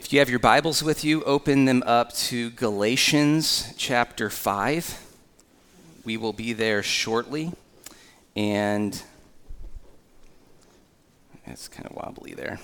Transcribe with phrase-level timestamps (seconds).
[0.00, 4.98] If you have your Bibles with you, open them up to Galatians chapter 5.
[6.04, 7.52] We will be there shortly.
[8.34, 9.00] And
[11.46, 12.58] it's kind of wobbly there.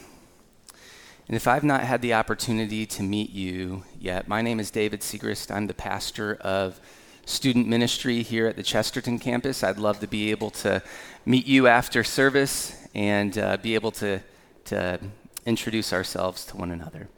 [1.29, 5.03] And if I've not had the opportunity to meet you yet, my name is David
[5.03, 5.55] Segrist.
[5.55, 6.81] I'm the pastor of
[7.27, 9.62] student ministry here at the Chesterton campus.
[9.62, 10.83] I'd love to be able to
[11.25, 14.21] meet you after service and uh, be able to,
[14.65, 14.98] to
[15.45, 17.09] introduce ourselves to one another.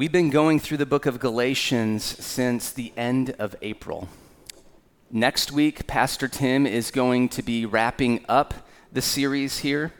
[0.00, 4.08] We've been going through the book of Galatians since the end of April.
[5.10, 8.54] Next week, Pastor Tim is going to be wrapping up
[8.90, 9.92] the series here.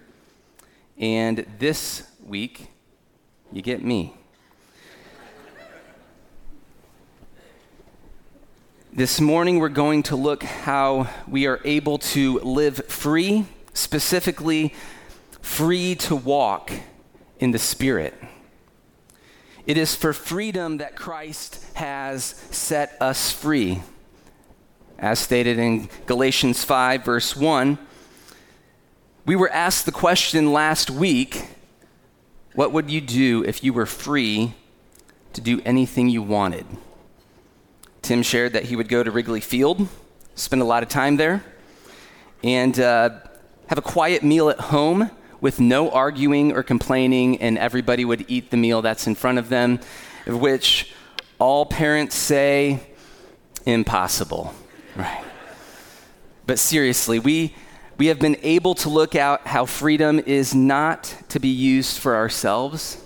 [0.97, 2.71] And this week,
[3.53, 4.15] you get me.
[8.91, 14.73] This morning, we're going to look how we are able to live free, specifically,
[15.43, 16.73] free to walk
[17.39, 18.15] in the Spirit.
[19.66, 23.83] It is for freedom that Christ has set us free.
[24.98, 27.78] As stated in Galatians 5, verse 1,
[29.27, 31.47] we were asked the question last week
[32.55, 34.55] what would you do if you were free
[35.34, 36.66] to do anything you wanted?
[38.03, 39.86] Tim shared that he would go to Wrigley Field,
[40.34, 41.44] spend a lot of time there,
[42.42, 43.11] and uh,
[43.69, 45.11] have a quiet meal at home
[45.41, 49.49] with no arguing or complaining, and everybody would eat the meal that's in front of
[49.49, 49.81] them,
[50.27, 50.93] which
[51.39, 52.81] all parents say,
[53.67, 54.55] impossible.
[54.97, 55.25] Right.
[56.47, 57.55] But seriously, we,
[57.97, 62.17] we have been able to look out how freedom is not to be used for
[62.17, 63.03] ourselves,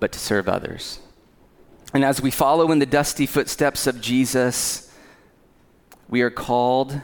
[0.00, 0.98] but to serve others.
[1.94, 4.92] And as we follow in the dusty footsteps of Jesus,
[6.08, 7.00] we are called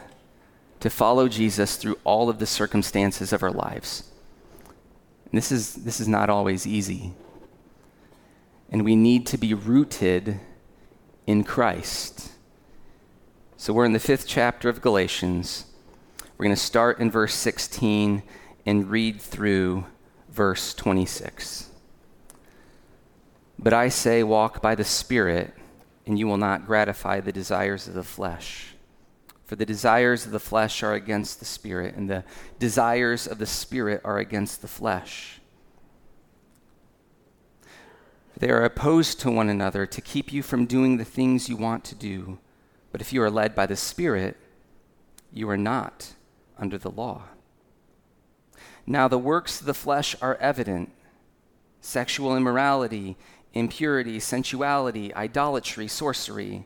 [0.83, 4.03] to follow Jesus through all of the circumstances of our lives.
[5.23, 7.13] And this is, this is not always easy.
[8.69, 10.41] And we need to be rooted
[11.25, 12.33] in Christ.
[13.55, 15.67] So we're in the fifth chapter of Galatians.
[16.37, 18.21] We're going to start in verse 16
[18.65, 19.85] and read through
[20.27, 21.69] verse 26.
[23.57, 25.53] But I say, walk by the Spirit,
[26.05, 28.72] and you will not gratify the desires of the flesh.
[29.53, 32.23] For the desires of the flesh are against the Spirit, and the
[32.57, 35.39] desires of the Spirit are against the flesh.
[38.35, 41.83] They are opposed to one another to keep you from doing the things you want
[41.83, 42.39] to do.
[42.91, 44.37] But if you are led by the Spirit,
[45.31, 46.13] you are not
[46.57, 47.25] under the law.
[48.87, 50.91] Now, the works of the flesh are evident
[51.79, 53.17] sexual immorality,
[53.53, 56.65] impurity, sensuality, idolatry, sorcery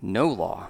[0.00, 0.68] no law.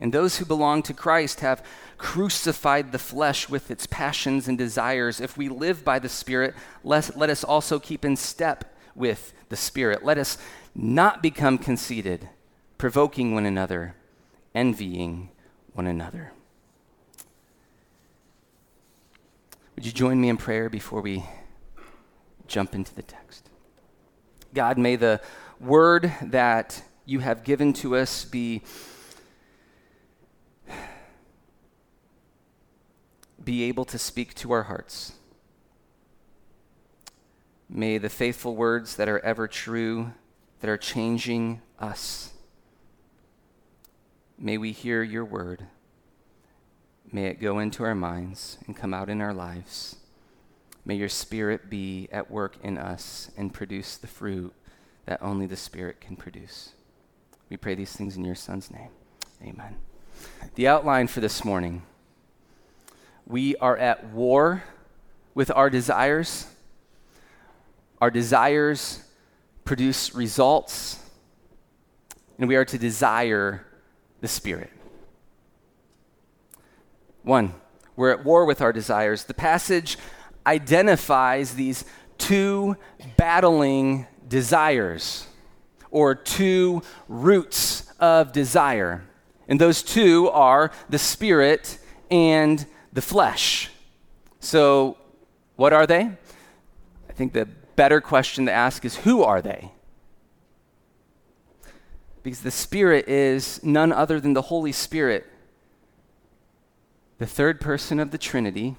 [0.00, 1.64] And those who belong to Christ have
[1.96, 5.20] crucified the flesh with its passions and desires.
[5.20, 6.54] If we live by the Spirit,
[6.84, 10.04] let, us also keep in step with the Spirit.
[10.04, 10.38] Let us
[10.74, 12.28] not become conceited,
[12.78, 13.96] provoking one another,
[14.54, 15.30] envying
[15.72, 16.32] one another.
[19.74, 21.24] Would you join me in prayer before we
[22.46, 23.48] jump into the text?
[24.54, 25.20] God, may the
[25.60, 28.60] word that you have given to us be,
[33.42, 35.14] be able to speak to our hearts.
[37.66, 40.12] May the faithful words that are ever true,
[40.60, 42.34] that are changing us,
[44.38, 45.64] may we hear your word.
[47.10, 49.96] May it go into our minds and come out in our lives.
[50.84, 54.52] May your spirit be at work in us and produce the fruit
[55.06, 56.74] that only the spirit can produce.
[57.48, 58.90] We pray these things in your Son's name.
[59.42, 59.76] Amen.
[60.54, 61.82] The outline for this morning
[63.26, 64.64] we are at war
[65.34, 66.46] with our desires.
[68.00, 69.02] Our desires
[69.64, 70.98] produce results,
[72.38, 73.66] and we are to desire
[74.20, 74.70] the Spirit.
[77.22, 77.54] One,
[77.96, 79.24] we're at war with our desires.
[79.24, 79.98] The passage
[80.46, 81.84] identifies these
[82.16, 82.76] two
[83.16, 85.26] battling desires
[85.90, 89.04] or two roots of desire.
[89.48, 91.78] And those two are the spirit
[92.10, 93.70] and the flesh.
[94.40, 94.96] So,
[95.56, 96.02] what are they?
[96.02, 97.46] I think the
[97.76, 99.70] better question to ask is who are they?
[102.22, 105.26] Because the Spirit is none other than the Holy Spirit,
[107.18, 108.76] the third person of the Trinity,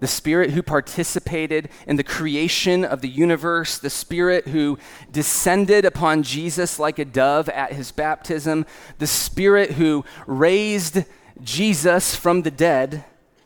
[0.00, 4.78] the Spirit who participated in the creation of the universe, the Spirit who
[5.10, 8.66] descended upon Jesus like a dove at his baptism,
[8.98, 11.04] the Spirit who raised
[11.42, 13.04] Jesus from the dead,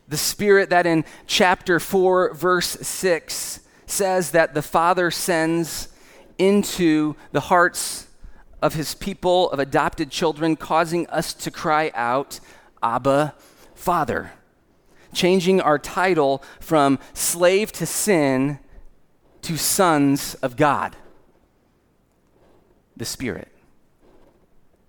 [0.09, 5.89] the Spirit that in chapter 4, verse 6 says that the Father sends
[6.39, 8.07] into the hearts
[8.63, 12.41] of his people, of adopted children, causing us to cry out,
[12.83, 13.35] Abba,
[13.75, 14.33] Father
[15.13, 18.59] changing our title from slave to sin
[19.43, 20.97] to sons of God,
[22.97, 23.49] the Spirit.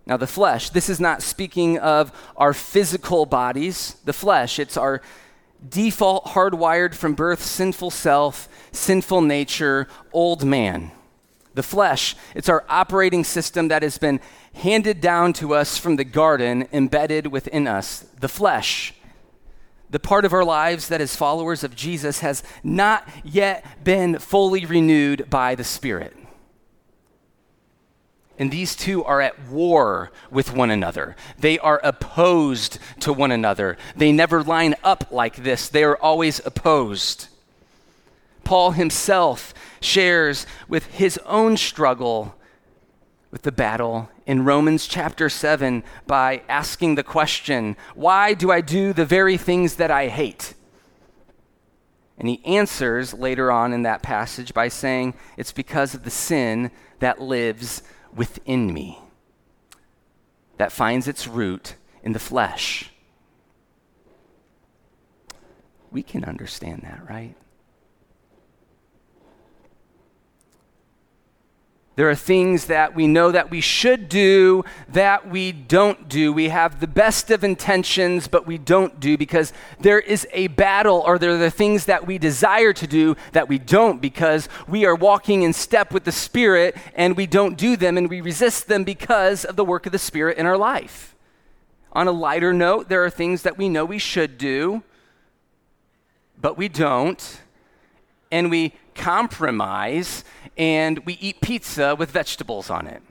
[0.05, 5.01] Now, the flesh, this is not speaking of our physical bodies, the flesh, it's our
[5.67, 10.91] default, hardwired from birth, sinful self, sinful nature, old man.
[11.53, 14.19] The flesh, it's our operating system that has been
[14.53, 18.05] handed down to us from the garden, embedded within us.
[18.19, 18.93] The flesh
[19.89, 24.65] the part of our lives that as followers of Jesus has not yet been fully
[24.65, 26.15] renewed by the Spirit.
[28.37, 31.17] And these two are at war with one another.
[31.37, 33.77] They are opposed to one another.
[33.97, 37.27] They never line up like this, they are always opposed.
[38.45, 42.35] Paul himself shares with his own struggle
[43.31, 48.93] with the battle in Romans chapter 7 by asking the question, Why do I do
[48.93, 50.55] the very things that I hate?
[52.17, 56.71] And he answers later on in that passage by saying, It's because of the sin
[56.99, 57.81] that lives
[58.13, 58.99] within me,
[60.57, 62.91] that finds its root in the flesh.
[65.91, 67.35] We can understand that, right?
[71.99, 76.31] There are things that we know that we should do that we don't do.
[76.31, 79.51] We have the best of intentions, but we don't do because
[79.81, 83.49] there is a battle, or there are the things that we desire to do that
[83.49, 87.75] we don't because we are walking in step with the Spirit and we don't do
[87.75, 91.17] them and we resist them because of the work of the Spirit in our life.
[91.91, 94.83] On a lighter note, there are things that we know we should do,
[96.39, 97.41] but we don't.
[98.31, 100.23] And we compromise
[100.57, 103.01] and we eat pizza with vegetables on it.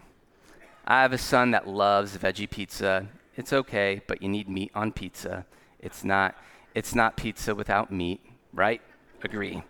[0.86, 3.08] I have a son that loves veggie pizza.
[3.36, 5.46] It's okay, but you need meat on pizza.
[5.80, 6.34] It's not
[6.74, 8.20] it's not pizza without meat,
[8.52, 8.80] right?
[9.22, 9.62] Agree.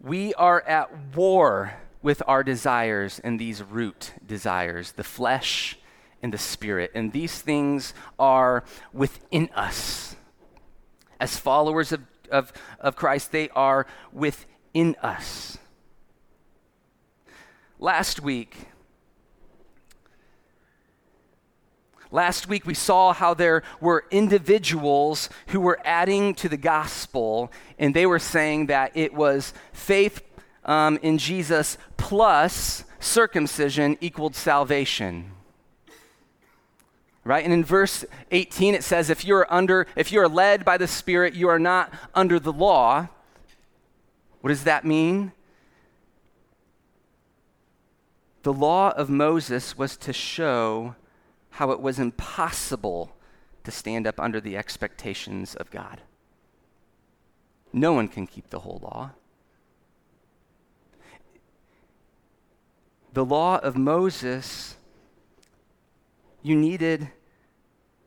[0.00, 5.78] We are at war with our desires and these root desires, the flesh
[6.22, 6.90] and the spirit.
[6.94, 10.16] And these things are within us.
[11.18, 15.58] As followers of, of, of Christ, they are within us.
[17.78, 18.56] Last week,
[22.14, 27.92] Last week, we saw how there were individuals who were adding to the gospel, and
[27.92, 30.22] they were saying that it was faith
[30.64, 35.32] um, in Jesus plus circumcision equaled salvation.
[37.24, 37.42] Right?
[37.42, 40.86] And in verse 18, it says, if you're under, if you are led by the
[40.86, 43.08] Spirit, you are not under the law.
[44.40, 45.32] What does that mean?
[48.44, 50.96] The law of Moses was to show
[51.52, 53.16] how it was impossible
[53.64, 56.02] to stand up under the expectations of God.
[57.72, 59.12] No one can keep the whole law.
[63.14, 64.76] The law of Moses,
[66.42, 67.08] you needed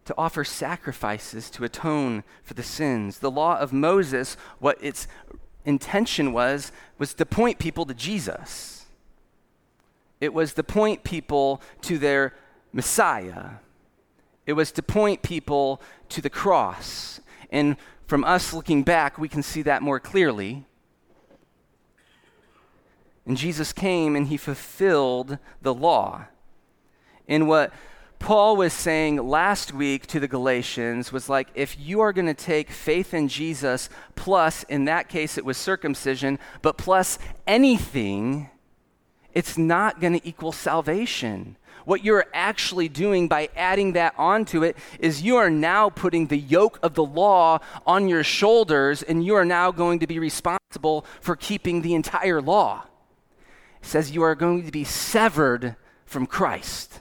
[0.05, 3.19] to offer sacrifices to atone for the sins.
[3.19, 5.07] The law of Moses, what its
[5.65, 8.76] intention was, was to point people to Jesus.
[10.19, 12.33] It was to point people to their
[12.73, 13.51] Messiah.
[14.45, 17.19] It was to point people to the cross.
[17.51, 20.65] And from us looking back, we can see that more clearly.
[23.25, 26.25] And Jesus came and he fulfilled the law.
[27.27, 27.73] And what
[28.19, 32.33] Paul was saying last week to the Galatians was like, if you are going to
[32.33, 38.49] take faith in Jesus, plus, in that case, it was circumcision, but plus anything,
[39.33, 41.57] it's not going to equal salvation.
[41.85, 46.37] What you're actually doing by adding that onto it is you are now putting the
[46.37, 51.05] yoke of the law on your shoulders, and you are now going to be responsible
[51.21, 52.85] for keeping the entire law.
[53.81, 56.99] It says you are going to be severed from Christ.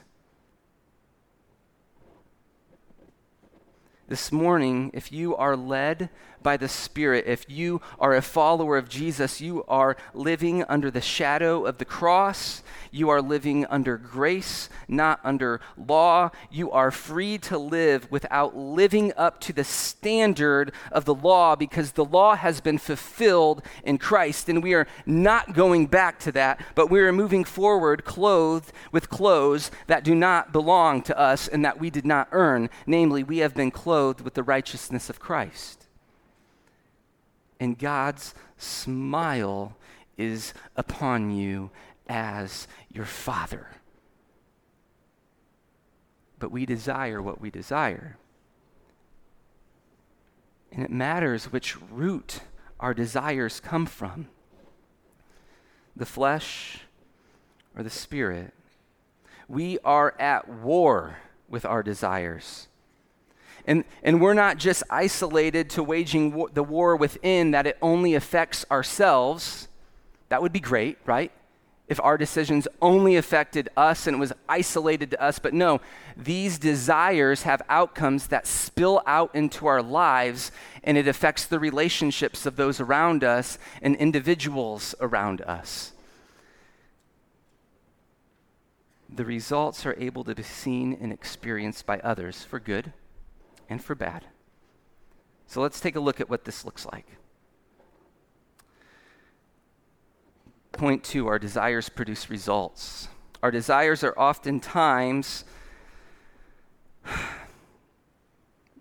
[4.07, 6.09] This morning, if you are led
[6.43, 11.01] by the Spirit, if you are a follower of Jesus, you are living under the
[11.01, 12.63] shadow of the cross.
[12.91, 16.31] You are living under grace, not under law.
[16.51, 21.91] You are free to live without living up to the standard of the law because
[21.91, 24.49] the law has been fulfilled in Christ.
[24.49, 29.09] And we are not going back to that, but we are moving forward clothed with
[29.09, 32.69] clothes that do not belong to us and that we did not earn.
[32.85, 35.86] Namely, we have been clothed with the righteousness of Christ
[37.59, 39.75] and God's smile
[40.17, 41.69] is upon you
[42.07, 43.67] as your Father.
[46.39, 48.17] But we desire what we desire.
[50.71, 52.41] And it matters which root
[52.79, 54.27] our desires come from
[55.95, 56.81] the flesh
[57.75, 58.53] or the spirit.
[59.47, 62.67] We are at war with our desires.
[63.67, 68.15] And, and we're not just isolated to waging war, the war within that it only
[68.15, 69.67] affects ourselves.
[70.29, 71.33] That would be great, right?
[71.89, 75.37] If our decisions only affected us and it was isolated to us.
[75.37, 75.81] But no,
[76.15, 82.45] these desires have outcomes that spill out into our lives and it affects the relationships
[82.45, 85.91] of those around us and individuals around us.
[89.13, 92.93] The results are able to be seen and experienced by others for good
[93.69, 94.25] and for bad.
[95.47, 97.07] So let's take a look at what this looks like.
[100.73, 103.07] Point two our desires produce results.
[103.41, 105.45] Our desires are oftentimes,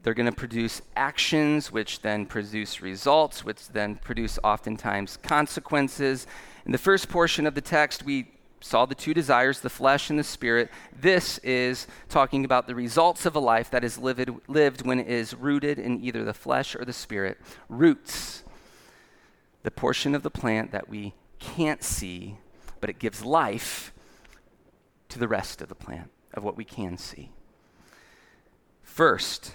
[0.02, 6.26] they're going to produce actions, which then produce results, which then produce oftentimes consequences.
[6.64, 8.35] In the first portion of the text, we
[8.66, 10.70] saw the two desires, the flesh and the spirit.
[10.92, 15.06] This is talking about the results of a life that is lived, lived when it
[15.06, 17.38] is rooted in either the flesh or the spirit.
[17.68, 18.42] Roots,
[19.62, 22.38] the portion of the plant that we can't see,
[22.80, 23.92] but it gives life
[25.10, 27.30] to the rest of the plant, of what we can see.
[28.82, 29.54] First,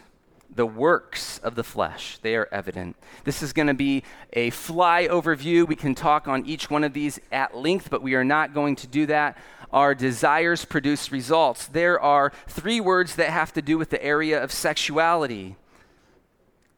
[0.53, 2.17] the works of the flesh.
[2.21, 2.95] They are evident.
[3.23, 4.03] This is going to be
[4.33, 5.67] a fly overview.
[5.67, 8.75] We can talk on each one of these at length, but we are not going
[8.77, 9.37] to do that.
[9.71, 11.67] Our desires produce results.
[11.67, 15.55] There are three words that have to do with the area of sexuality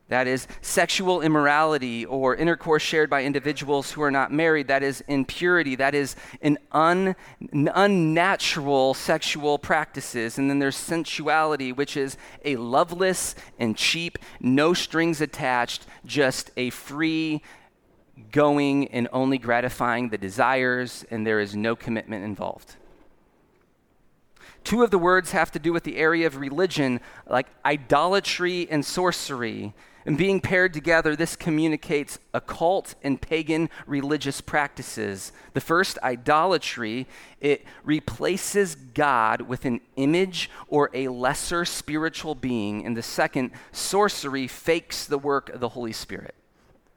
[0.10, 5.02] that is sexual immorality or intercourse shared by individuals who are not married, that is
[5.08, 7.16] impurity, that is an un,
[7.52, 10.38] unnatural sexual practices.
[10.38, 16.70] And then there's sensuality, which is a loveless and cheap, no strings attached, just a
[16.70, 17.42] free
[18.32, 22.76] going and only gratifying the desires, and there is no commitment involved.
[24.64, 28.86] Two of the words have to do with the area of religion, like idolatry and
[28.86, 29.74] sorcery.
[30.06, 35.32] And being paired together, this communicates occult and pagan religious practices.
[35.54, 37.08] The first, idolatry,
[37.40, 42.86] it replaces God with an image or a lesser spiritual being.
[42.86, 46.36] And the second, sorcery, fakes the work of the Holy Spirit.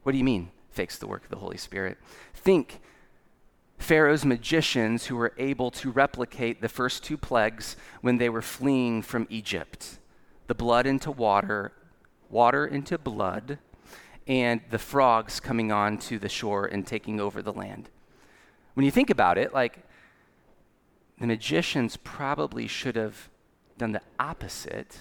[0.03, 1.99] What do you mean, fakes the work of the Holy Spirit?
[2.35, 2.81] Think
[3.79, 9.03] Pharaoh's magicians who were able to replicate the first two plagues when they were fleeing
[9.03, 9.99] from Egypt
[10.47, 11.73] the blood into water,
[12.30, 13.59] water into blood,
[14.26, 17.88] and the frogs coming onto the shore and taking over the land.
[18.75, 19.78] When you think about it, like
[21.18, 23.28] the magicians probably should have
[23.78, 24.99] done the opposite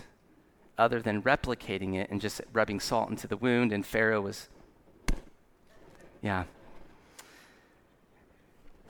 [0.78, 4.50] other than replicating it and just rubbing salt into the wound, and Pharaoh was,
[6.22, 6.44] yeah.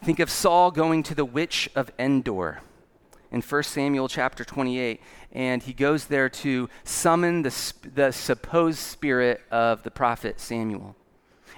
[0.04, 2.62] Think of Saul going to the witch of Endor
[3.32, 5.02] in 1 Samuel chapter 28,
[5.32, 10.96] and he goes there to summon the, the supposed spirit of the prophet Samuel.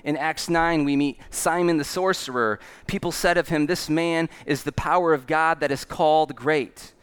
[0.04, 2.60] In Acts 9, we meet Simon the sorcerer.
[2.86, 6.94] People said of him, This man is the power of God that is called great.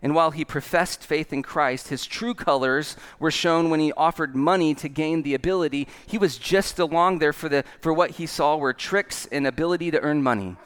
[0.00, 4.36] And while he professed faith in Christ, his true colors were shown when he offered
[4.36, 5.88] money to gain the ability.
[6.06, 9.90] He was just along there for, the, for what he saw were tricks and ability
[9.90, 10.56] to earn money.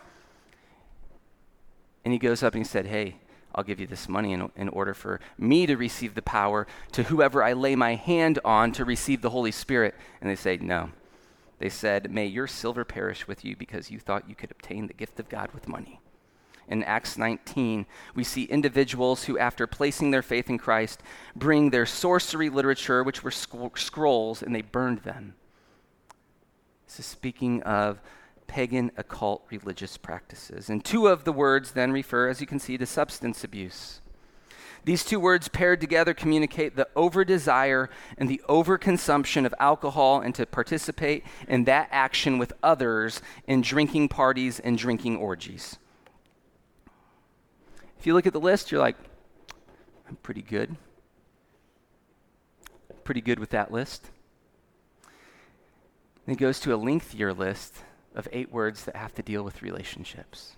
[2.05, 3.17] And he goes up and he said, Hey,
[3.55, 7.05] I'll give you this money in, in order for me to receive the power to
[7.05, 9.95] whoever I lay my hand on to receive the Holy Spirit.
[10.21, 10.91] And they say, No.
[11.59, 14.95] They said, May your silver perish with you because you thought you could obtain the
[14.95, 16.01] gift of God with money.
[16.69, 21.03] In Acts 19, we see individuals who, after placing their faith in Christ,
[21.37, 25.35] bring their sorcery literature, which were sc- scrolls, and they burned them.
[26.87, 28.01] This is speaking of
[28.47, 30.69] pagan occult religious practices.
[30.69, 34.01] And two of the words then refer, as you can see, to substance abuse.
[34.85, 40.35] These two words paired together communicate the over desire and the overconsumption of alcohol and
[40.35, 45.79] to participate in that action with others in drinking parties and drinking orgies.
[47.99, 48.97] If you look at the list, you're like,
[50.09, 50.75] I'm pretty good.
[53.05, 54.11] Pretty good with that list.
[56.27, 57.77] And it goes to a lengthier list
[58.15, 60.57] of eight words that have to deal with relationships.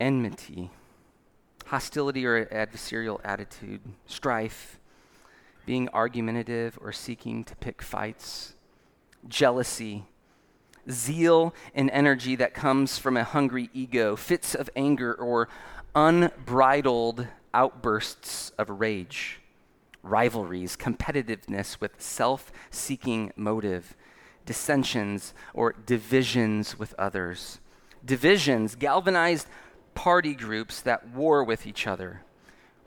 [0.00, 0.70] Enmity,
[1.66, 4.78] hostility or adversarial attitude, strife,
[5.64, 8.54] being argumentative or seeking to pick fights,
[9.28, 10.04] jealousy,
[10.90, 15.48] zeal and energy that comes from a hungry ego, fits of anger or
[15.94, 19.41] unbridled outbursts of rage
[20.02, 23.96] rivalries, competitiveness with self seeking motive,
[24.44, 27.60] dissensions or divisions with others.
[28.04, 29.46] Divisions, galvanized
[29.94, 32.22] party groups that war with each other.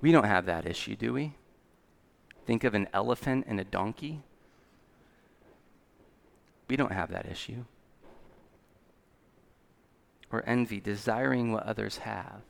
[0.01, 1.36] We don't have that issue, do we?
[2.45, 4.22] Think of an elephant and a donkey.
[6.67, 7.65] We don't have that issue.
[10.31, 12.41] Or envy, desiring what others have.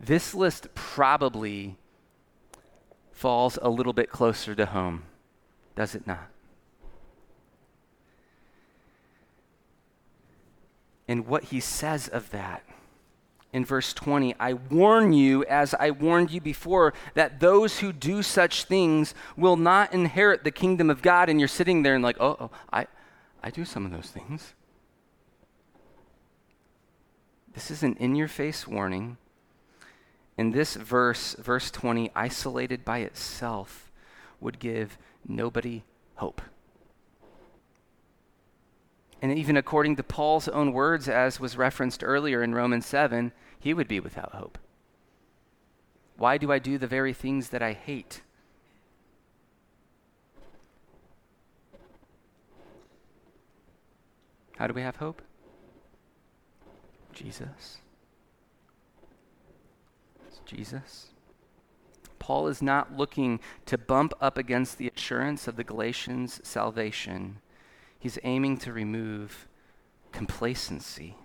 [0.00, 1.76] This list probably
[3.16, 5.04] falls a little bit closer to home,
[5.74, 6.28] does it not?
[11.08, 12.62] And what he says of that
[13.54, 18.22] in verse 20 I warn you, as I warned you before, that those who do
[18.22, 21.30] such things will not inherit the kingdom of God.
[21.30, 22.86] And you're sitting there and like, oh, oh I,
[23.42, 24.52] I do some of those things.
[27.54, 29.16] This is an in your face warning
[30.38, 33.90] in this verse, verse 20, isolated by itself,
[34.40, 35.82] would give nobody
[36.16, 36.42] hope.
[39.22, 43.72] And even according to Paul's own words, as was referenced earlier in Romans 7, he
[43.72, 44.58] would be without hope.
[46.18, 48.22] Why do I do the very things that I hate?
[54.58, 55.22] How do we have hope?
[57.12, 57.78] Jesus.
[60.46, 61.10] Jesus.
[62.18, 67.40] Paul is not looking to bump up against the assurance of the Galatians' salvation.
[67.98, 69.48] He's aiming to remove
[70.12, 71.16] complacency.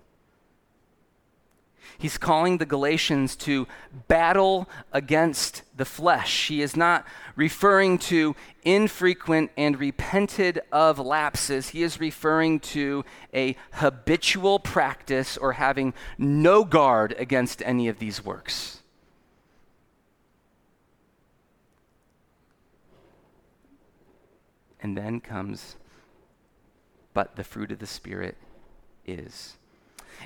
[1.98, 3.68] He's calling the Galatians to
[4.08, 6.48] battle against the flesh.
[6.48, 7.06] He is not
[7.36, 11.70] referring to infrequent and repented of lapses.
[11.70, 13.04] He is referring to
[13.34, 18.81] a habitual practice or having no guard against any of these works.
[24.82, 25.76] And then comes,
[27.14, 28.36] but the fruit of the Spirit
[29.06, 29.58] is.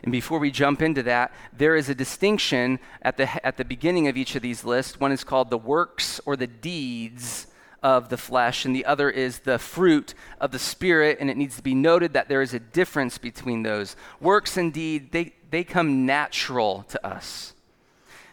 [0.04, 4.08] And before we jump into that, there is a distinction at the, at the beginning
[4.08, 5.00] of each of these lists.
[5.00, 7.48] One is called the works or the deeds
[7.84, 11.18] of the flesh, and the other is the fruit of the Spirit.
[11.20, 13.96] And it needs to be noted that there is a difference between those.
[14.20, 17.54] Works and deed, they, they come natural to us.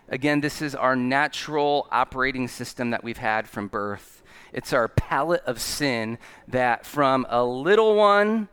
[0.08, 4.21] Again, this is our natural operating system that we've had from birth.
[4.52, 8.48] It's our palette of sin that from a little one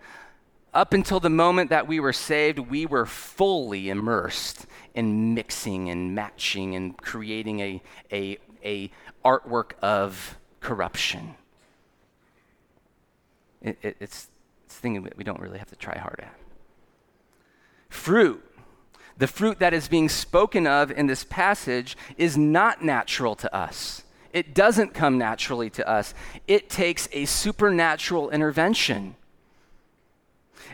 [0.74, 6.14] up until the moment that we were saved, we were fully immersed in mixing and
[6.14, 7.82] matching and creating a,
[8.12, 8.92] a, a
[9.26, 11.36] artwork of corruption.
[13.62, 14.28] It, it, it's,
[14.66, 16.36] it's a thing that we don't really have to try hard at.
[17.90, 18.44] Fruit,
[19.18, 24.04] the fruit that is being spoken of in this passage, is not natural to us.
[24.34, 26.14] It doesn't come naturally to us,
[26.48, 29.16] it takes a supernatural intervention.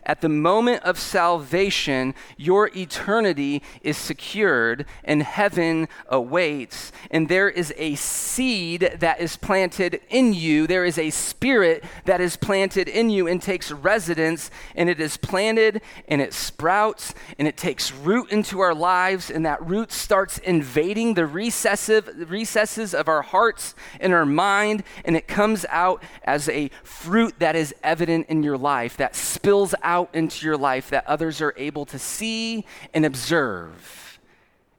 [0.05, 6.91] At the moment of salvation, your eternity is secured and heaven awaits.
[7.09, 10.67] And there is a seed that is planted in you.
[10.67, 14.51] There is a spirit that is planted in you and takes residence.
[14.75, 19.31] And it is planted and it sprouts and it takes root into our lives.
[19.31, 24.83] And that root starts invading the recessive, recesses of our hearts and our mind.
[25.03, 29.73] And it comes out as a fruit that is evident in your life, that spills
[29.81, 34.19] out out into your life that others are able to see and observe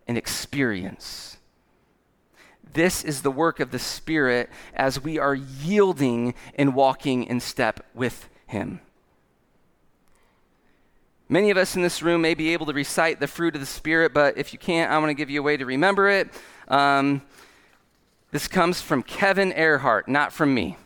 [0.06, 1.38] and experience.
[2.74, 7.80] This is the work of the Spirit as we are yielding and walking in step
[7.94, 8.80] with Him.
[11.30, 13.66] Many of us in this room may be able to recite the fruit of the
[13.66, 16.28] Spirit, but if you can't, I want to give you a way to remember it.
[16.68, 17.22] Um,
[18.32, 20.76] this comes from Kevin Earhart, not from me.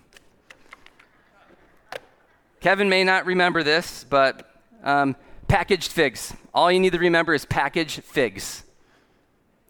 [2.61, 4.51] Kevin may not remember this, but
[4.83, 5.17] um,
[5.49, 6.35] packaged figs.
[6.55, 8.65] All you need to remember is packaged figs.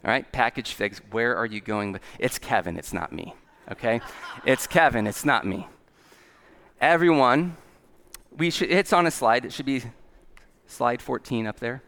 [0.03, 1.01] All right, packaged figs.
[1.11, 1.99] Where are you going?
[2.19, 3.33] It's Kevin, it's not me.
[3.71, 4.01] Okay?
[4.45, 5.67] it's Kevin, it's not me.
[6.79, 7.57] Everyone,
[8.35, 9.45] we should, it's on a slide.
[9.45, 9.83] It should be
[10.71, 11.83] Slide 14 up there.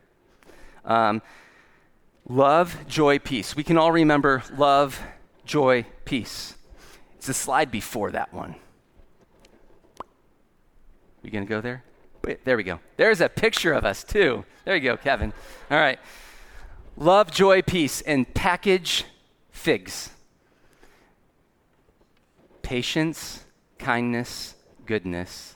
[0.83, 1.21] Um,
[2.27, 3.55] love, joy, peace.
[3.55, 5.01] We can all remember love,
[5.45, 6.55] joy, peace.
[7.15, 8.55] It's the slide before that one.
[11.23, 11.83] You gonna go there?
[12.23, 12.79] Wait, there we go.
[12.97, 14.45] There's a picture of us too.
[14.65, 15.33] There you go, Kevin.
[15.71, 15.99] All right.
[16.95, 19.05] Love, joy, peace, and package
[19.49, 20.11] figs.
[22.61, 23.43] Patience,
[23.77, 24.55] kindness,
[24.85, 25.55] goodness,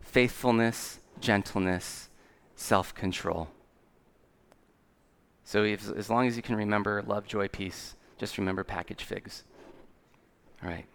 [0.00, 2.08] faithfulness, gentleness,
[2.54, 3.48] self control.
[5.44, 9.44] So, if, as long as you can remember love, joy, peace, just remember package figs.
[10.62, 10.86] All right.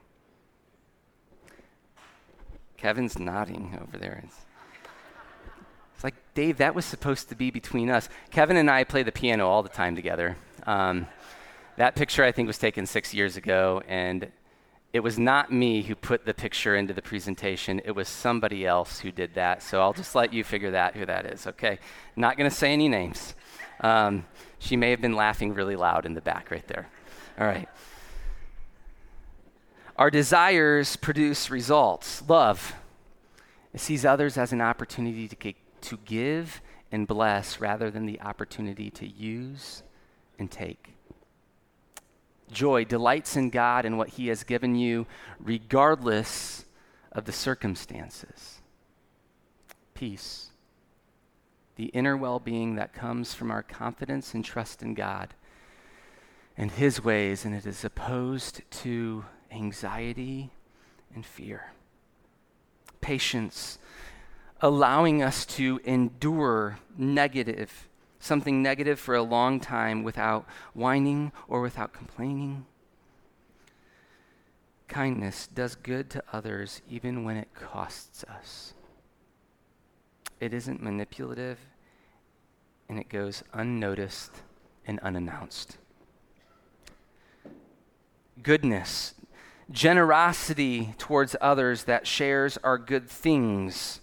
[2.80, 4.22] Kevin's nodding over there.
[4.24, 4.36] It's,
[5.94, 8.08] it's, like, Dave, that was supposed to be between us.
[8.32, 10.38] Kevin and I play the piano all the time together.
[10.66, 11.08] Um,
[11.76, 14.32] that picture, I think, was taken six years ago, and
[14.94, 17.82] it was not me who put the picture into the presentation.
[17.84, 19.62] It was somebody else who did that.
[19.62, 21.48] So I'll just let you figure that who that is.
[21.48, 21.80] Okay,
[22.16, 23.36] not going to say any names.
[23.82, 24.26] Um,
[24.58, 26.88] she may have been laughing really loud in the back right there.
[27.38, 27.68] All right.
[30.00, 32.24] Our desires produce results.
[32.26, 32.74] Love.
[33.74, 38.90] It sees others as an opportunity to, to give and bless rather than the opportunity
[38.92, 39.84] to use
[40.40, 40.94] and take
[42.50, 45.06] joy, delights in God and what He has given you,
[45.38, 46.64] regardless
[47.12, 48.62] of the circumstances.
[49.96, 50.52] Peace,
[51.76, 55.34] the inner well being that comes from our confidence and trust in God
[56.56, 60.52] and His ways, and it is opposed to anxiety
[61.14, 61.72] and fear.
[63.02, 63.80] Patience,
[64.62, 71.94] allowing us to endure negative something negative for a long time without whining or without
[71.94, 72.66] complaining.
[74.88, 78.74] Kindness does good to others even when it costs us.
[80.40, 81.60] It isn't manipulative
[82.88, 84.42] and it goes unnoticed
[84.86, 85.78] and unannounced.
[88.42, 89.14] Goodness,
[89.72, 94.02] generosity towards others that shares our good things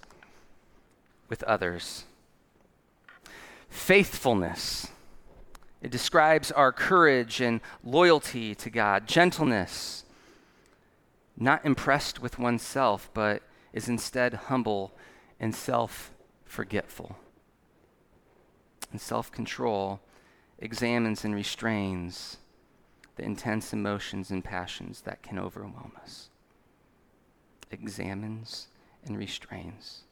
[1.28, 2.04] with others
[3.76, 4.88] faithfulness.
[5.82, 10.04] It describes our courage and loyalty to God, gentleness,
[11.36, 14.92] not impressed with oneself, but is instead humble
[15.38, 16.10] and self
[16.44, 17.16] forgetful.
[18.90, 20.00] And self control
[20.58, 22.38] examines and restrains
[23.16, 26.28] the intense emotions and passions that can overwhelm us.
[27.70, 28.68] Examines
[29.04, 30.02] and restrains.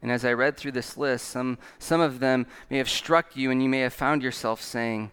[0.00, 3.50] And as I read through this list, some, some of them may have struck you,
[3.50, 5.10] and you may have found yourself saying,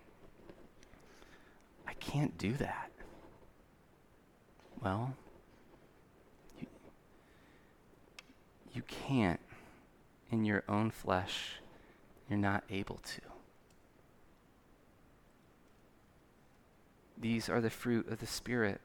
[1.87, 2.91] I can't do that.
[4.83, 5.15] Well,
[6.59, 6.67] you,
[8.73, 9.39] you can't
[10.31, 11.53] in your own flesh.
[12.29, 13.34] You're not able to.
[17.17, 18.81] These are the fruit of the Spirit.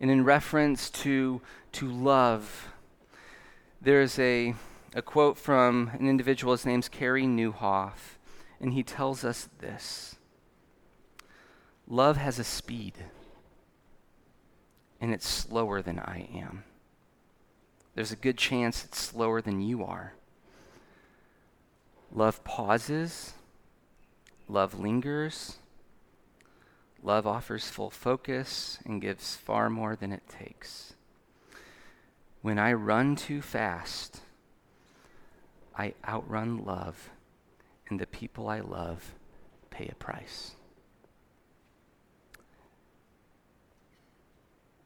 [0.00, 1.40] And in reference to,
[1.72, 2.68] to love,
[3.80, 4.54] there's a,
[4.94, 8.18] a quote from an individual, his name's Carey Nieuwhof,
[8.60, 10.16] and he tells us this
[11.88, 12.94] Love has a speed,
[15.00, 16.64] and it's slower than I am.
[17.94, 20.12] There's a good chance it's slower than you are.
[22.12, 23.32] Love pauses,
[24.48, 25.56] love lingers,
[27.02, 30.94] love offers full focus and gives far more than it takes.
[32.42, 34.20] When I run too fast,
[35.76, 37.10] I outrun love,
[37.88, 39.14] and the people I love
[39.70, 40.52] pay a price.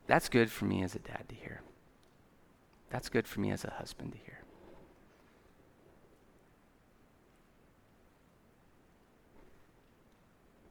[0.07, 1.63] That's good for me as a dad to hear.
[2.91, 4.41] That's good for me as a husband to hear.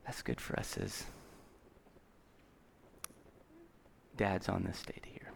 [0.05, 1.05] That's good for us as
[4.19, 5.31] dads on this stage here.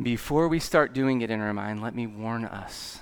[0.00, 3.00] Before we start doing it in our mind, let me warn us.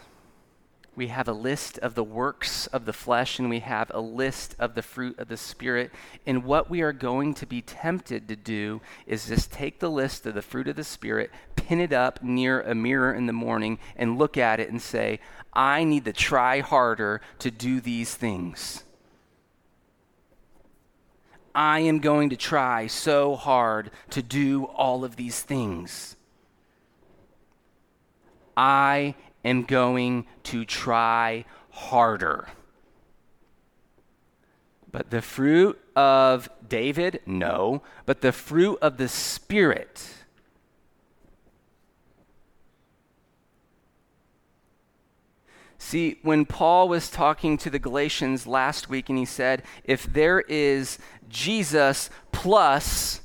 [0.97, 4.57] We have a list of the works of the flesh, and we have a list
[4.59, 5.91] of the fruit of the Spirit.
[6.27, 10.25] And what we are going to be tempted to do is just take the list
[10.25, 13.79] of the fruit of the Spirit, pin it up near a mirror in the morning,
[13.95, 15.21] and look at it and say,
[15.53, 18.85] I need to try harder to do these things.
[21.55, 26.17] I am going to try so hard to do all of these things.
[28.57, 32.49] I am going to try harder.
[34.91, 40.09] But the fruit of David, no, but the fruit of the Spirit.
[45.79, 50.41] See, when Paul was talking to the Galatians last week and he said, if there
[50.43, 50.99] is
[51.33, 53.22] Jesus plus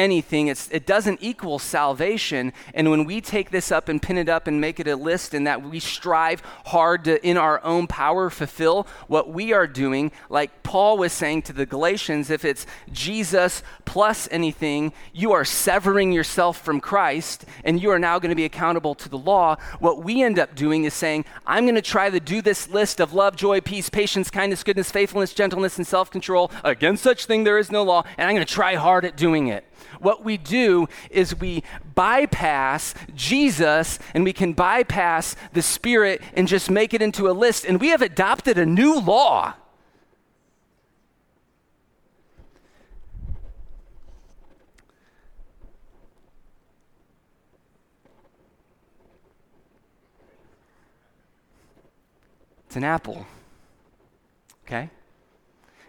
[0.00, 0.48] anything.
[0.48, 2.52] It's, it doesn't equal salvation.
[2.74, 5.34] And when we take this up and pin it up and make it a list,
[5.34, 10.10] and that we strive hard to, in our own power, fulfill what we are doing,
[10.28, 16.12] like Paul was saying to the Galatians, if it's Jesus plus anything, you are severing
[16.12, 19.56] yourself from Christ, and you are now going to be accountable to the law.
[19.80, 23.00] What we end up doing is saying, I'm going to try to do this list
[23.00, 26.50] of love, joy, peace, patience, kindness, goodness, faithfulness, gentleness, and self control.
[26.64, 29.48] Against such thing there is no law, and I'm going to try hard at doing
[29.48, 29.64] it
[30.00, 31.62] what we do is we
[31.94, 37.64] bypass Jesus and we can bypass the Spirit and just make it into a list.
[37.64, 39.54] And we have adopted a new law.
[52.70, 53.26] It's an apple.
[54.64, 54.90] Okay?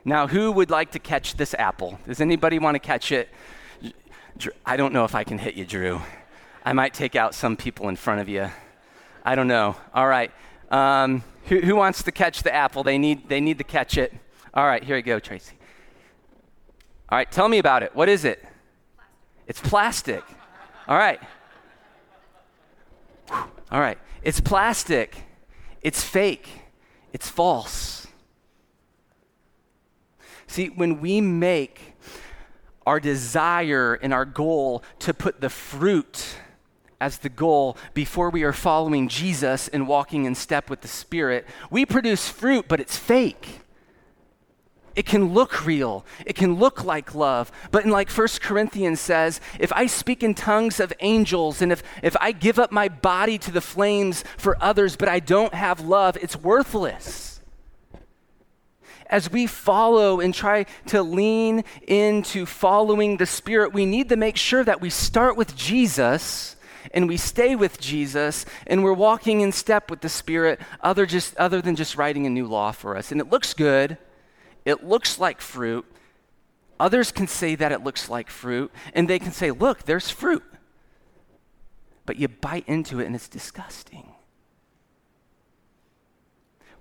[0.04, 2.00] Now, who would like to catch this apple?
[2.08, 3.30] Does anybody want to catch it?
[4.66, 6.02] I don't know if I can hit you, Drew.
[6.64, 8.50] I might take out some people in front of you.
[9.24, 9.76] I don't know.
[9.94, 10.32] All right.
[10.70, 12.84] Um, who, who, wants to catch the apple?
[12.84, 14.14] They need, they need to catch it.
[14.54, 15.56] All right, here you go, Tracy.
[17.10, 17.96] All right, tell me about it.
[17.96, 18.40] What is it?
[18.42, 19.48] Plastic.
[19.48, 20.24] It's plastic.
[20.88, 21.20] All right.
[23.72, 23.98] All right.
[24.24, 25.24] It's plastic.
[25.82, 26.48] It's fake.
[27.12, 28.08] It's false.
[30.48, 31.91] See, when we make
[32.86, 36.36] our desire and our goal to put the fruit
[37.00, 41.48] as the goal before we are following Jesus and walking in step with the Spirit,
[41.72, 43.62] we produce fruit, but it's fake.
[44.96, 46.06] It can look real.
[46.26, 47.52] It can look like love.
[47.72, 51.82] But in like 1 Corinthians says, if I speak in tongues of angels and if,
[52.04, 55.80] if I give up my body to the flames for others, but I don't have
[55.80, 57.31] love, it's worthless
[59.12, 64.38] as we follow and try to lean into following the Spirit, we need to make
[64.38, 66.56] sure that we start with Jesus
[66.94, 71.36] and we stay with Jesus and we're walking in step with the Spirit other, just,
[71.36, 73.12] other than just writing a new law for us.
[73.12, 73.98] And it looks good,
[74.66, 75.86] it looks like fruit.
[76.80, 80.44] Others can say that it looks like fruit, and they can say, look, there's fruit.
[82.08, 84.14] But you bite into it and it's disgusting.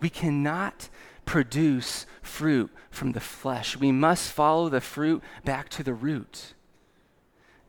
[0.01, 0.89] We cannot
[1.31, 3.77] produce fruit from the flesh.
[3.77, 6.55] We must follow the fruit back to the root.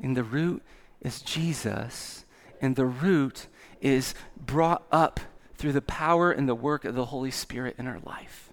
[0.02, 0.64] And the root
[1.00, 2.26] is Jesus,
[2.60, 3.46] and the root
[3.80, 5.20] is brought up
[5.58, 8.52] through the power and the work of the Holy Spirit in our life.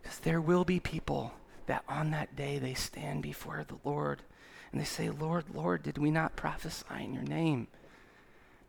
[0.00, 1.32] Because there will be people
[1.66, 4.22] that on that day they stand before the Lord
[4.70, 7.66] and they say, Lord, Lord, did we not prophesy in your name?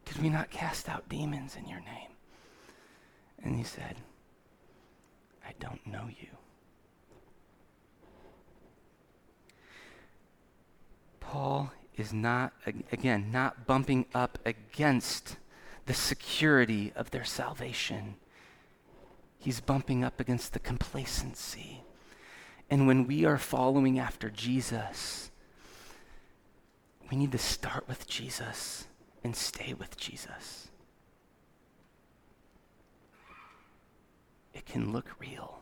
[0.05, 2.11] Did we not cast out demons in your name?
[3.43, 3.97] And he said,
[5.45, 6.27] I don't know you.
[11.19, 12.53] Paul is not,
[12.91, 15.37] again, not bumping up against
[15.85, 18.15] the security of their salvation.
[19.37, 21.83] He's bumping up against the complacency.
[22.69, 25.29] And when we are following after Jesus,
[27.11, 28.87] we need to start with Jesus
[29.25, 30.67] and stay with Jesus.
[34.53, 35.61] It can look real.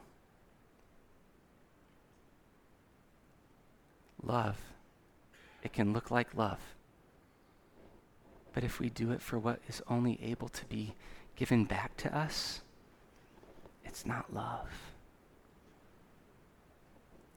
[4.22, 4.58] Love,
[5.64, 6.60] it can look like love.
[8.52, 10.94] But if we do it for what is only able to be
[11.38, 12.60] given back to us,
[13.86, 14.92] it's not love.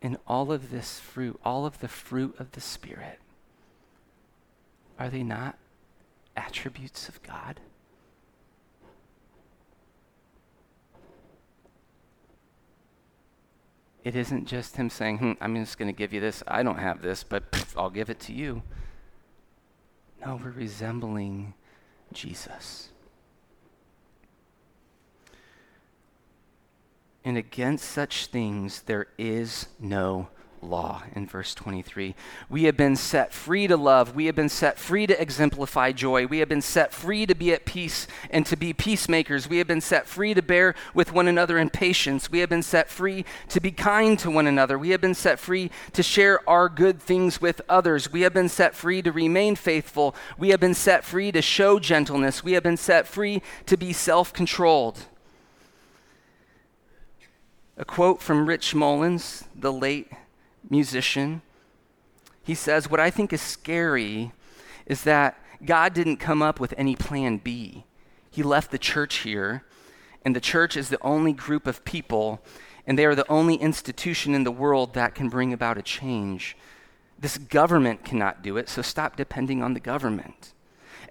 [0.02, 3.20] And all of this fruit, all of the fruit of the Spirit,
[4.98, 5.56] are they not
[6.36, 7.60] attributes of God?
[14.06, 16.40] it isn't just him saying, hmm, I'm just going to give you this.
[16.46, 18.62] I don't have this, but pff, I'll give it to you.
[20.24, 21.54] No, we're resembling
[22.12, 22.90] Jesus.
[27.24, 30.28] And against such things there is no
[30.66, 32.14] law in verse 23.
[32.50, 34.14] We have been set free to love.
[34.14, 36.26] We have been set free to exemplify joy.
[36.26, 39.48] We have been set free to be at peace and to be peacemakers.
[39.48, 42.30] We have been set free to bear with one another in patience.
[42.30, 44.78] We have been set free to be kind to one another.
[44.78, 48.12] We have been set free to share our good things with others.
[48.12, 50.14] We have been set free to remain faithful.
[50.36, 52.44] We have been set free to show gentleness.
[52.44, 55.06] We have been set free to be self controlled.
[57.78, 60.10] A quote from Rich Mullins, the late
[60.68, 61.42] musician.
[62.42, 64.32] He says, What I think is scary
[64.86, 67.84] is that God didn't come up with any plan B.
[68.30, 69.64] He left the church here,
[70.24, 72.42] and the church is the only group of people,
[72.86, 76.56] and they are the only institution in the world that can bring about a change.
[77.18, 80.52] This government cannot do it, so stop depending on the government.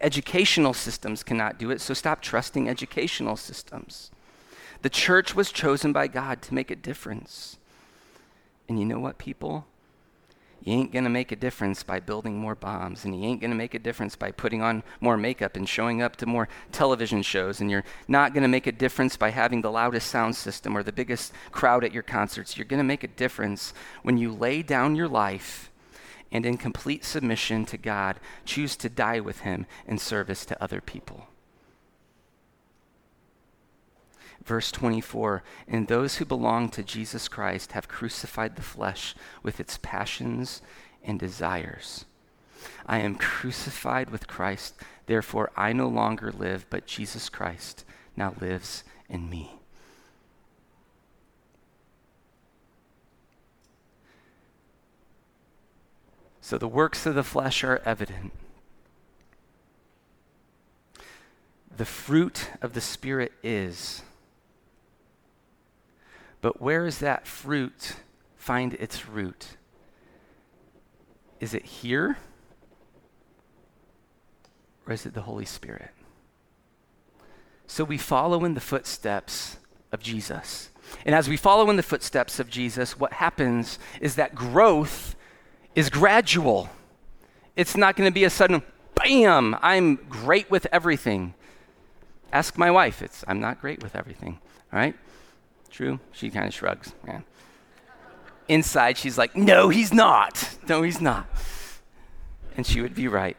[0.01, 4.11] Educational systems cannot do it, so stop trusting educational systems.
[4.81, 7.57] The church was chosen by God to make a difference.
[8.67, 9.65] And you know what, people?
[10.65, 13.51] You ain't going to make a difference by building more bombs, and you ain't going
[13.51, 17.21] to make a difference by putting on more makeup and showing up to more television
[17.21, 20.75] shows, and you're not going to make a difference by having the loudest sound system
[20.75, 22.57] or the biggest crowd at your concerts.
[22.57, 25.69] You're going to make a difference when you lay down your life
[26.31, 30.81] and, in complete submission to God, choose to die with Him in service to other
[30.81, 31.27] people.
[34.45, 39.79] Verse 24 And those who belong to Jesus Christ have crucified the flesh with its
[39.81, 40.61] passions
[41.03, 42.05] and desires.
[42.85, 44.75] I am crucified with Christ,
[45.07, 47.83] therefore I no longer live, but Jesus Christ
[48.15, 49.59] now lives in me.
[56.39, 58.31] So the works of the flesh are evident.
[61.75, 64.03] The fruit of the Spirit is
[66.45, 67.95] but where does that fruit
[68.35, 69.57] find its root?
[71.39, 72.19] Is it here?
[74.85, 75.89] Or is it the Holy Spirit?
[77.65, 79.57] So we follow in the footsteps
[79.91, 80.69] of Jesus.
[81.03, 85.15] And as we follow in the footsteps of Jesus, what happens is that growth
[85.73, 86.69] is gradual.
[87.55, 88.61] It's not going to be a sudden,
[88.93, 91.33] bam, I'm great with everything.
[92.31, 93.01] Ask my wife.
[93.01, 94.37] It's I'm not great with everything.
[94.71, 94.95] All right?
[95.75, 95.99] True?
[96.13, 96.93] She kind of shrugs.
[97.05, 97.19] Yeah.
[98.47, 100.55] Inside, she's like, No, he's not.
[100.69, 101.27] No, he's not.
[102.55, 103.35] And she would be right.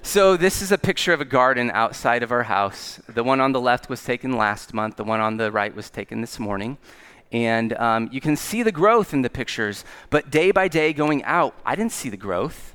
[0.00, 3.00] So, this is a picture of a garden outside of our house.
[3.06, 5.90] The one on the left was taken last month, the one on the right was
[5.90, 6.78] taken this morning.
[7.32, 11.22] And um, you can see the growth in the pictures, but day by day going
[11.24, 12.74] out, I didn't see the growth.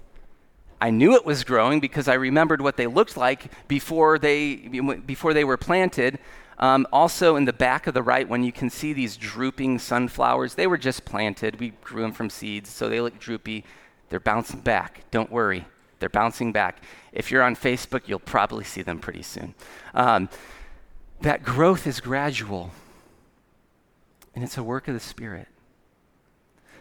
[0.80, 5.34] I knew it was growing because I remembered what they looked like before they, before
[5.34, 6.20] they were planted,
[6.60, 10.56] um, also, in the back of the right one, you can see these drooping sunflowers.
[10.56, 11.60] They were just planted.
[11.60, 13.66] We grew them from seeds, so they look droopy.
[14.10, 15.10] They're bouncing back.
[15.12, 15.66] Don't worry,
[16.00, 16.84] they're bouncing back.
[17.12, 19.56] If you're on Facebook, you'll probably see them pretty soon.
[19.94, 20.30] Um,
[21.22, 22.72] that growth is gradual,
[24.36, 25.48] and it's a work of the Spirit.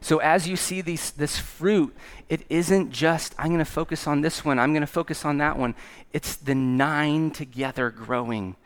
[0.02, 1.94] So as you see these, this fruit,
[2.28, 5.38] it isn't just, I'm going to focus on this one, I'm going to focus on
[5.38, 5.76] that one.
[6.12, 8.56] It's the nine together growing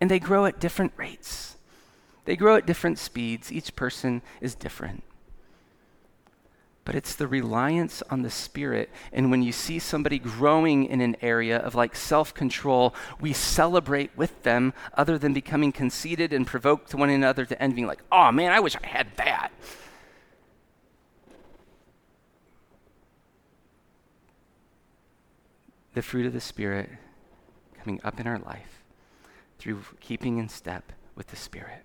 [0.00, 1.56] and they grow at different rates.
[2.24, 3.52] They grow at different speeds.
[3.52, 5.02] Each person is different.
[6.84, 8.90] But it's the reliance on the Spirit.
[9.12, 14.10] And when you see somebody growing in an area of like self control, we celebrate
[14.16, 18.30] with them other than becoming conceited and provoked to one another to envy, like, oh
[18.30, 19.50] man, I wish I had that.
[25.94, 26.90] The fruit of the Spirit
[27.82, 28.75] coming up in our life
[29.58, 31.84] through keeping in step with the Spirit.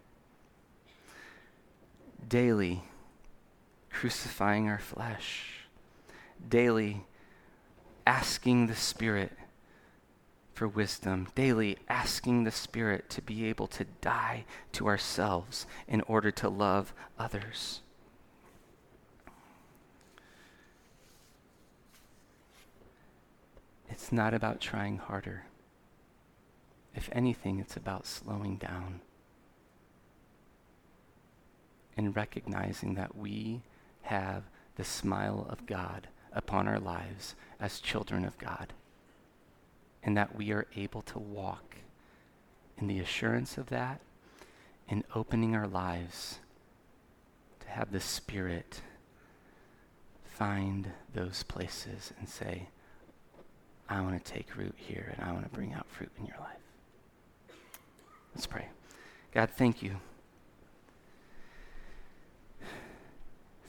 [2.28, 2.84] Daily
[3.89, 5.65] crucifying our flesh,
[6.47, 7.05] daily
[8.05, 9.32] asking the Spirit
[10.53, 16.32] for wisdom, daily asking the Spirit to be able to die to ourselves in order
[16.32, 17.82] to love others.
[23.89, 25.45] It's not about trying harder.
[26.96, 29.02] If anything, it's about slowing down
[31.98, 33.62] and recognizing that we
[34.04, 34.44] have
[34.76, 38.74] the smile of God upon our lives as children of God,
[40.04, 41.78] and that we are able to walk
[42.78, 44.02] in the assurance of that
[44.88, 46.39] in opening our lives
[47.60, 48.82] to have the Spirit
[50.26, 52.68] find those places and say,
[53.88, 56.38] I want to take root here and I want to bring out fruit in your
[56.39, 56.61] life.
[58.36, 58.68] Let's pray.
[59.34, 59.98] God, thank you.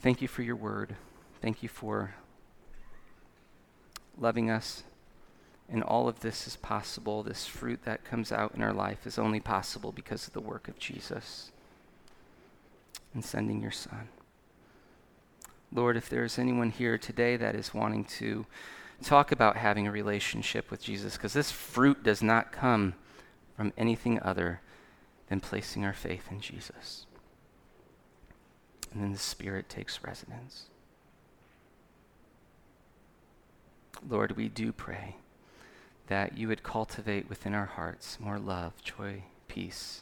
[0.01, 0.95] Thank you for your word.
[1.41, 2.15] Thank you for
[4.17, 4.83] loving us.
[5.69, 7.23] And all of this is possible.
[7.23, 10.67] This fruit that comes out in our life is only possible because of the work
[10.67, 11.51] of Jesus
[13.13, 14.09] and sending your Son.
[15.71, 18.45] Lord, if there is anyone here today that is wanting to
[19.01, 22.93] talk about having a relationship with Jesus, because this fruit does not come
[23.55, 24.61] from anything other
[25.27, 27.05] than placing our faith in Jesus.
[28.91, 30.65] And then the Spirit takes residence.
[34.07, 35.15] Lord, we do pray
[36.07, 40.01] that you would cultivate within our hearts more love, joy, peace,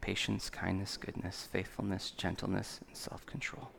[0.00, 3.70] patience, kindness, goodness, faithfulness, gentleness, and self control.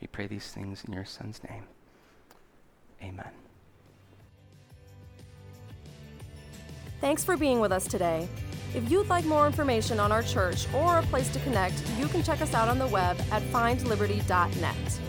[0.00, 1.64] We pray these things in your Son's name.
[3.02, 3.47] Amen.
[7.00, 8.28] Thanks for being with us today.
[8.74, 12.22] If you'd like more information on our church or a place to connect, you can
[12.22, 15.00] check us out on the web at findliberty.net.